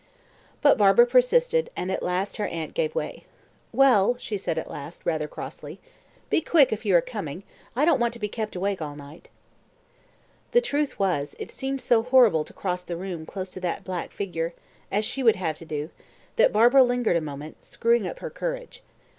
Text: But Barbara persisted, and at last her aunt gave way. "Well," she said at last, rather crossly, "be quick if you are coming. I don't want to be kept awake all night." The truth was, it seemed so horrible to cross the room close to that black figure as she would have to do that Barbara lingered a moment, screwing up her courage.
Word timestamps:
But 0.63 0.79
Barbara 0.79 1.05
persisted, 1.05 1.69
and 1.77 1.91
at 1.91 2.01
last 2.01 2.37
her 2.37 2.47
aunt 2.47 2.73
gave 2.73 2.95
way. 2.95 3.25
"Well," 3.71 4.17
she 4.17 4.35
said 4.35 4.57
at 4.57 4.67
last, 4.67 5.05
rather 5.05 5.27
crossly, 5.27 5.79
"be 6.31 6.41
quick 6.41 6.73
if 6.73 6.85
you 6.87 6.95
are 6.95 7.01
coming. 7.01 7.43
I 7.75 7.85
don't 7.85 7.99
want 7.99 8.11
to 8.15 8.19
be 8.19 8.27
kept 8.27 8.55
awake 8.55 8.81
all 8.81 8.95
night." 8.95 9.29
The 10.53 10.59
truth 10.61 10.97
was, 10.97 11.35
it 11.37 11.51
seemed 11.51 11.81
so 11.81 12.01
horrible 12.01 12.43
to 12.45 12.51
cross 12.53 12.81
the 12.81 12.97
room 12.97 13.27
close 13.27 13.51
to 13.51 13.59
that 13.59 13.83
black 13.83 14.11
figure 14.11 14.55
as 14.91 15.05
she 15.05 15.21
would 15.21 15.35
have 15.35 15.57
to 15.57 15.65
do 15.65 15.91
that 16.35 16.51
Barbara 16.51 16.81
lingered 16.81 17.15
a 17.17 17.21
moment, 17.21 17.63
screwing 17.63 18.07
up 18.07 18.21
her 18.21 18.31
courage. 18.31 18.81